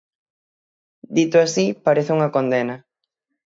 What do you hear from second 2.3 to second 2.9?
condena.